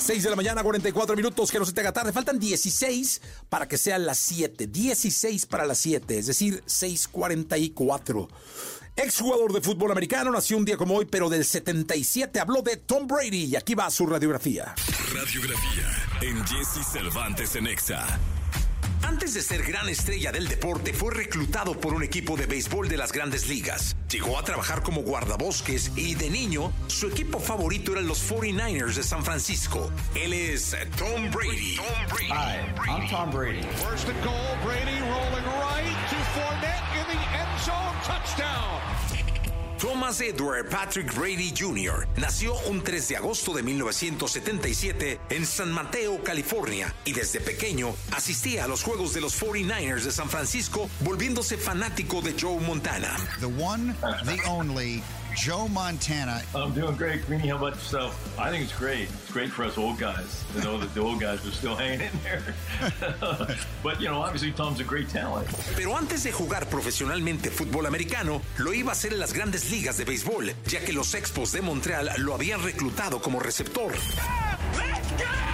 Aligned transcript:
6 0.00 0.22
de 0.22 0.30
la 0.30 0.36
mañana, 0.36 0.62
44 0.62 1.14
minutos, 1.14 1.50
que 1.50 1.58
no 1.58 1.64
se 1.64 1.72
te 1.72 1.80
haga 1.80 1.92
tarde. 1.92 2.12
Faltan 2.12 2.38
16 2.38 3.20
para 3.48 3.68
que 3.68 3.78
sean 3.78 4.06
las 4.06 4.18
7. 4.18 4.66
16 4.66 5.46
para 5.46 5.66
las 5.66 5.78
7, 5.78 6.18
es 6.18 6.26
decir, 6.26 6.62
6.44. 6.66 8.28
Exjugador 8.96 9.52
de 9.52 9.60
fútbol 9.60 9.92
americano, 9.92 10.30
nació 10.30 10.56
un 10.56 10.64
día 10.64 10.76
como 10.76 10.96
hoy, 10.96 11.06
pero 11.06 11.28
del 11.28 11.44
77 11.44 12.40
habló 12.40 12.60
de 12.62 12.76
Tom 12.76 13.06
Brady 13.06 13.44
y 13.44 13.56
aquí 13.56 13.74
va 13.74 13.90
su 13.90 14.06
radiografía. 14.06 14.74
Radiografía 15.14 16.18
en 16.22 16.44
Jesse 16.46 16.84
Cervantes 16.92 17.54
en 17.56 17.66
Exa. 17.66 18.04
Antes 19.20 19.34
de 19.34 19.42
ser 19.42 19.62
gran 19.64 19.86
estrella 19.86 20.32
del 20.32 20.48
deporte, 20.48 20.94
fue 20.94 21.12
reclutado 21.12 21.78
por 21.78 21.92
un 21.92 22.02
equipo 22.02 22.38
de 22.38 22.46
béisbol 22.46 22.88
de 22.88 22.96
las 22.96 23.12
grandes 23.12 23.48
ligas. 23.48 23.94
Llegó 24.10 24.38
a 24.38 24.44
trabajar 24.44 24.82
como 24.82 25.02
guardabosques 25.02 25.92
y 25.94 26.14
de 26.14 26.30
niño, 26.30 26.72
su 26.86 27.06
equipo 27.06 27.38
favorito 27.38 27.92
eran 27.92 28.06
los 28.06 28.22
49ers 28.32 28.94
de 28.94 29.02
San 29.02 29.22
Francisco. 29.22 29.92
Él 30.14 30.32
es 30.32 30.74
Tom 30.96 31.30
Brady. 31.30 31.76
Hi, 32.30 32.60
I'm 32.88 33.10
Tom 33.10 33.30
Brady. 33.30 33.60
First 33.76 34.08
and 34.08 34.24
goal, 34.24 34.56
Brady 34.64 34.98
rolling 35.02 35.44
right 35.60 35.94
to 36.08 36.16
Fournette 36.32 36.80
in 36.96 37.06
the 37.14 37.38
end 37.38 37.60
zone. 37.60 37.79
Thomas 39.80 40.20
Edward 40.20 40.68
Patrick 40.68 41.10
Brady 41.14 41.54
Jr. 41.56 42.06
nació 42.18 42.54
un 42.68 42.82
3 42.82 43.08
de 43.08 43.16
agosto 43.16 43.54
de 43.54 43.62
1977 43.62 45.18
en 45.30 45.46
San 45.46 45.72
Mateo, 45.72 46.22
California, 46.22 46.94
y 47.06 47.14
desde 47.14 47.40
pequeño 47.40 47.94
asistía 48.12 48.64
a 48.64 48.68
los 48.68 48.82
juegos 48.82 49.14
de 49.14 49.22
los 49.22 49.42
49ers 49.42 50.02
de 50.02 50.12
San 50.12 50.28
Francisco, 50.28 50.90
volviéndose 51.00 51.56
fanático 51.56 52.20
de 52.20 52.34
Joe 52.38 52.60
Montana. 52.60 53.16
The 53.40 53.46
one, 53.46 53.94
the 54.26 54.38
only 54.46 55.02
Joe 55.34 55.68
Montana. 55.68 56.42
I'm 56.54 56.72
doing 56.72 56.96
great, 56.96 57.24
Greeny. 57.26 57.48
How 57.48 57.56
about 57.56 57.74
yourself? 57.74 58.38
I 58.38 58.50
think 58.50 58.64
it's 58.64 58.76
great. 58.78 59.08
It's 59.08 59.32
great 59.32 59.50
for 59.50 59.64
us 59.64 59.78
old 59.78 59.98
guys 59.98 60.44
to 60.54 60.62
know 60.62 60.78
that 60.78 60.92
the 60.94 61.00
old 61.00 61.20
guys 61.20 61.44
are 61.46 61.50
still 61.50 61.74
hanging 61.82 62.00
in 62.00 62.22
there. 62.22 62.54
but, 63.82 64.00
you 64.00 64.08
know, 64.08 64.20
obviously 64.20 64.52
Tom's 64.52 64.80
a 64.80 64.84
great 64.84 65.08
talent. 65.08 65.48
Pero 65.76 65.96
antes 65.96 66.22
de 66.22 66.32
jugar 66.32 66.66
profesionalmente 66.68 67.50
fútbol 67.50 67.86
americano, 67.86 68.42
lo 68.58 68.72
iba 68.72 68.90
a 68.90 68.92
hacer 68.92 69.12
en 69.12 69.20
las 69.20 69.32
grandes 69.32 69.70
ligas 69.70 69.96
de 69.96 70.04
béisbol, 70.04 70.52
ya 70.66 70.80
que 70.80 70.92
los 70.92 71.14
Expos 71.14 71.52
de 71.52 71.62
Montreal 71.62 72.10
lo 72.18 72.34
habían 72.34 72.62
reclutado 72.62 73.20
como 73.20 73.40
receptor. 73.40 73.92
En 73.92 74.90
la 74.90 75.49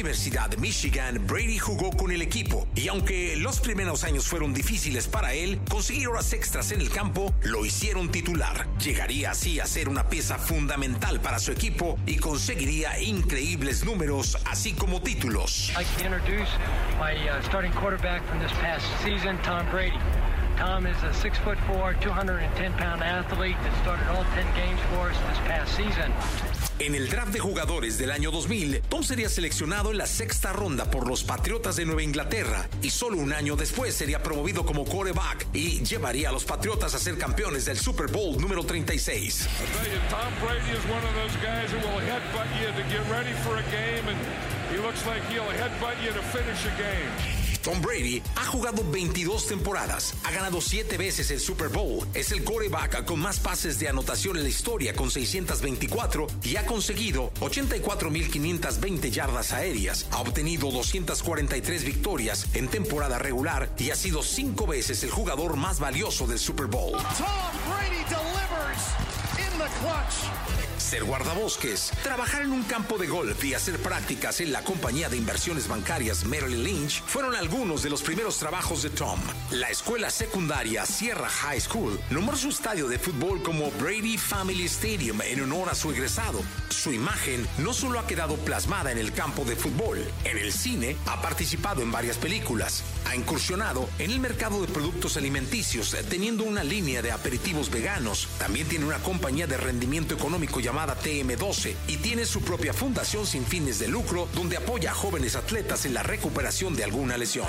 Universidad 0.00 0.48
de 0.48 0.56
Michigan, 0.56 1.26
Brady 1.26 1.58
jugó 1.58 1.90
con 1.90 2.10
el 2.10 2.22
equipo 2.22 2.66
y 2.74 2.88
aunque 2.88 3.36
los 3.36 3.60
primeros 3.60 4.02
años 4.02 4.26
fueron 4.26 4.54
difíciles 4.54 5.06
para 5.06 5.34
él, 5.34 5.60
conseguir 5.68 6.08
horas 6.08 6.32
extras 6.32 6.72
en 6.72 6.80
el 6.80 6.88
campo 6.88 7.34
lo 7.42 7.66
hicieron 7.66 8.10
titular. 8.10 8.66
Llegaría 8.78 9.32
así 9.32 9.60
a 9.60 9.66
ser 9.66 9.90
una 9.90 10.08
pieza 10.08 10.38
fundamental 10.38 11.20
para 11.20 11.38
su 11.38 11.52
equipo 11.52 11.98
y 12.06 12.16
conseguiría 12.16 12.98
increíbles 12.98 13.84
números, 13.84 14.38
así 14.46 14.72
como 14.72 15.02
títulos. 15.02 15.70
Tom 20.60 20.86
is 20.86 21.02
a 21.04 21.14
six 21.14 21.38
foot 21.38 21.56
four, 21.66 21.94
210 22.02 22.74
pound 22.74 23.02
athlete 23.02 23.56
that 23.62 23.80
started 23.80 24.06
all 24.08 24.24
10 24.34 24.44
games 24.54 24.78
for 24.92 25.08
us 25.08 25.16
this 25.16 25.38
past 25.48 25.74
season. 25.74 26.12
En 26.80 26.94
el 26.94 27.10
draft 27.10 27.34
de 27.34 27.40
jugadores 27.40 27.98
del 27.98 28.10
año 28.10 28.30
2000, 28.30 28.80
Tom 28.88 29.02
sería 29.02 29.28
seleccionado 29.28 29.90
en 29.90 29.98
la 29.98 30.06
sexta 30.06 30.54
ronda 30.54 30.90
por 30.90 31.06
los 31.06 31.22
Patriotas 31.22 31.76
de 31.76 31.84
Nueva 31.84 32.02
Inglaterra 32.02 32.66
y 32.80 32.88
solo 32.88 33.18
un 33.18 33.34
año 33.34 33.54
después 33.54 33.94
sería 33.94 34.22
promovido 34.22 34.64
como 34.64 34.86
quarterback 34.86 35.46
y 35.52 35.84
llevaría 35.84 36.30
a 36.30 36.32
los 36.32 36.44
Patriotas 36.44 36.94
a 36.94 36.98
ser 36.98 37.18
campeones 37.18 37.66
del 37.66 37.78
Super 37.78 38.06
Bowl 38.06 38.40
número 38.40 38.64
36. 38.64 39.46
Tom 40.08 40.32
Tom 47.62 47.80
Brady 47.82 48.22
ha 48.36 48.44
jugado 48.46 48.82
22 48.90 49.46
temporadas, 49.46 50.14
ha 50.24 50.30
ganado 50.30 50.60
7 50.60 50.96
veces 50.96 51.30
el 51.30 51.40
Super 51.40 51.68
Bowl, 51.68 52.06
es 52.14 52.32
el 52.32 52.42
quarterback 52.42 53.04
con 53.04 53.20
más 53.20 53.38
pases 53.38 53.78
de 53.78 53.88
anotación 53.88 54.36
en 54.36 54.44
la 54.44 54.48
historia 54.48 54.94
con 54.94 55.10
624 55.10 56.26
y 56.42 56.56
ha 56.56 56.64
conseguido 56.64 57.32
84.520 57.40 59.10
yardas 59.10 59.52
aéreas, 59.52 60.06
ha 60.10 60.20
obtenido 60.20 60.70
243 60.70 61.84
victorias 61.84 62.46
en 62.54 62.68
temporada 62.68 63.18
regular 63.18 63.70
y 63.78 63.90
ha 63.90 63.96
sido 63.96 64.22
5 64.22 64.66
veces 64.66 65.02
el 65.04 65.10
jugador 65.10 65.56
más 65.56 65.80
valioso 65.80 66.26
del 66.26 66.38
Super 66.38 66.66
Bowl. 66.66 66.92
Tom 66.92 67.50
Brady 67.68 68.04
delivers 68.08 68.94
in 69.38 69.58
the 69.58 69.68
clutch. 69.80 70.59
Ser 70.90 71.04
guardabosques, 71.04 71.92
trabajar 72.02 72.42
en 72.42 72.50
un 72.50 72.64
campo 72.64 72.98
de 72.98 73.06
golf 73.06 73.44
y 73.44 73.54
hacer 73.54 73.78
prácticas 73.78 74.40
en 74.40 74.50
la 74.50 74.64
compañía 74.64 75.08
de 75.08 75.16
inversiones 75.16 75.68
bancarias 75.68 76.24
Merrill 76.24 76.64
Lynch 76.64 77.00
fueron 77.06 77.36
algunos 77.36 77.84
de 77.84 77.90
los 77.90 78.02
primeros 78.02 78.38
trabajos 78.38 78.82
de 78.82 78.90
Tom. 78.90 79.20
La 79.52 79.68
escuela 79.70 80.10
secundaria 80.10 80.84
Sierra 80.86 81.28
High 81.28 81.60
School 81.60 82.00
nombró 82.10 82.36
su 82.36 82.48
estadio 82.48 82.88
de 82.88 82.98
fútbol 82.98 83.40
como 83.40 83.70
Brady 83.70 84.18
Family 84.18 84.64
Stadium 84.64 85.22
en 85.22 85.42
honor 85.42 85.68
a 85.68 85.76
su 85.76 85.92
egresado. 85.92 86.40
Su 86.70 86.92
imagen 86.92 87.46
no 87.58 87.72
solo 87.72 88.00
ha 88.00 88.08
quedado 88.08 88.34
plasmada 88.38 88.90
en 88.90 88.98
el 88.98 89.12
campo 89.12 89.44
de 89.44 89.54
fútbol, 89.54 90.04
en 90.24 90.38
el 90.38 90.52
cine 90.52 90.96
ha 91.06 91.22
participado 91.22 91.82
en 91.82 91.92
varias 91.92 92.16
películas, 92.16 92.82
ha 93.06 93.14
incursionado 93.14 93.88
en 94.00 94.10
el 94.10 94.18
mercado 94.18 94.60
de 94.60 94.72
productos 94.72 95.16
alimenticios 95.16 95.96
teniendo 96.08 96.42
una 96.42 96.64
línea 96.64 97.00
de 97.00 97.12
aperitivos 97.12 97.70
veganos, 97.70 98.26
también 98.40 98.66
tiene 98.66 98.86
una 98.86 98.98
compañía 98.98 99.46
de 99.46 99.56
rendimiento 99.56 100.16
económico 100.16 100.58
llamada 100.80 100.98
TM12 101.02 101.74
y 101.88 101.96
tiene 101.98 102.24
su 102.24 102.40
propia 102.40 102.72
fundación 102.72 103.26
sin 103.26 103.44
fines 103.44 103.78
de 103.78 103.88
lucro 103.88 104.26
donde 104.34 104.56
apoya 104.56 104.92
a 104.92 104.94
jóvenes 104.94 105.36
atletas 105.36 105.84
en 105.84 105.92
la 105.92 106.02
recuperación 106.02 106.74
de 106.74 106.84
alguna 106.84 107.18
lesión. 107.18 107.48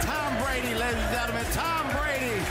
Tom 0.00 0.42
Brady, 0.42 0.74
ladies 0.74 0.98
and 0.98 1.14
gentlemen, 1.14 1.44
Tom 1.54 1.88
Brady. 2.00 2.42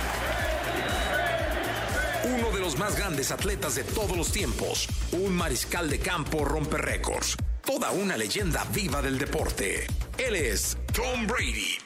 Uno 2.39 2.51
de 2.55 2.61
los 2.61 2.77
más 2.77 2.95
grandes 2.95 3.31
atletas 3.31 3.75
de 3.75 3.83
todos 3.83 4.15
los 4.15 4.31
tiempos, 4.31 4.87
un 5.11 5.33
mariscal 5.33 5.89
de 5.89 5.99
campo 5.99 6.45
rompe 6.45 6.77
récords, 6.77 7.35
toda 7.65 7.91
una 7.91 8.15
leyenda 8.15 8.63
viva 8.73 9.01
del 9.01 9.17
deporte. 9.17 9.87
Él 10.17 10.37
es 10.37 10.77
Tom 10.93 11.27
Brady. 11.27 11.81